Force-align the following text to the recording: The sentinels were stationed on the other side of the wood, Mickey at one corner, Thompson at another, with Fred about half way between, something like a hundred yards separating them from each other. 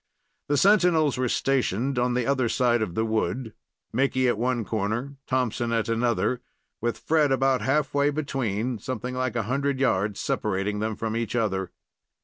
The 0.47 0.57
sentinels 0.57 1.19
were 1.19 1.29
stationed 1.29 1.99
on 1.99 2.15
the 2.15 2.25
other 2.25 2.49
side 2.49 2.81
of 2.81 2.95
the 2.95 3.05
wood, 3.05 3.53
Mickey 3.93 4.27
at 4.27 4.35
one 4.35 4.65
corner, 4.65 5.17
Thompson 5.27 5.71
at 5.71 5.87
another, 5.89 6.41
with 6.81 6.97
Fred 6.97 7.31
about 7.31 7.61
half 7.61 7.93
way 7.93 8.09
between, 8.09 8.79
something 8.79 9.13
like 9.13 9.35
a 9.35 9.43
hundred 9.43 9.79
yards 9.79 10.19
separating 10.19 10.79
them 10.79 10.95
from 10.95 11.15
each 11.15 11.35
other. 11.35 11.69